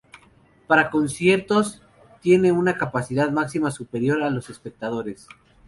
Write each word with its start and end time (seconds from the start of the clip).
Para 0.65 0.89
conciertos 0.89 1.83
tiene 2.21 2.51
una 2.51 2.75
capacidad 2.75 3.29
máxima 3.29 3.69
superior 3.69 4.23
a 4.23 4.31
los 4.31 4.49
espectadores. 4.49 5.27